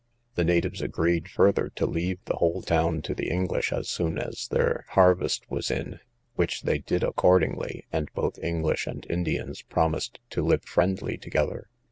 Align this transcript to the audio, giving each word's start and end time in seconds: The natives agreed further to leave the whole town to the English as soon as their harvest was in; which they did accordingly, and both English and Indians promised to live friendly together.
The 0.33 0.43
natives 0.43 0.81
agreed 0.81 1.27
further 1.29 1.69
to 1.75 1.85
leave 1.85 2.17
the 2.25 2.37
whole 2.37 2.63
town 2.63 3.03
to 3.03 3.13
the 3.13 3.29
English 3.29 3.71
as 3.71 3.87
soon 3.87 4.17
as 4.17 4.47
their 4.47 4.85
harvest 4.93 5.45
was 5.51 5.69
in; 5.69 5.99
which 6.35 6.63
they 6.63 6.79
did 6.79 7.03
accordingly, 7.03 7.85
and 7.93 8.11
both 8.15 8.43
English 8.43 8.87
and 8.87 9.05
Indians 9.11 9.61
promised 9.61 10.19
to 10.31 10.41
live 10.41 10.63
friendly 10.63 11.17
together. 11.19 11.69